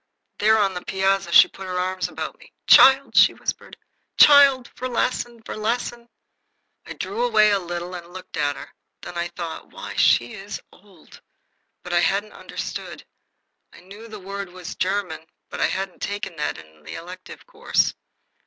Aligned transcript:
There 0.39 0.57
on 0.57 0.73
the 0.73 0.83
piazza 0.83 1.31
she 1.31 1.47
put 1.47 1.67
her 1.67 1.77
arms 1.79 2.09
about 2.09 2.39
me. 2.39 2.51
"Child!" 2.65 3.15
she 3.15 3.35
whispered. 3.35 3.77
"Child! 4.17 4.71
Verlassen! 4.75 5.43
Verlassen!" 5.43 6.09
I 6.87 6.93
drew 6.93 7.23
away 7.23 7.51
a 7.51 7.59
little 7.59 7.93
and 7.93 8.11
looked 8.11 8.35
at 8.35 8.55
her. 8.55 8.73
Then 9.01 9.15
I 9.15 9.27
thought: 9.27 9.69
"Why, 9.71 9.93
she 9.93 10.33
is 10.33 10.59
old!" 10.71 11.21
But 11.83 11.93
I 11.93 11.99
hadn't 11.99 12.33
understood. 12.33 13.05
I 13.71 13.81
knew 13.81 14.07
the 14.07 14.17
word 14.19 14.49
was 14.49 14.73
German, 14.73 15.23
and 15.51 15.61
I 15.61 15.67
hadn't 15.67 16.01
taken 16.01 16.35
that 16.37 16.57
in 16.57 16.81
the 16.81 16.95
elective 16.95 17.45
course. 17.45 17.93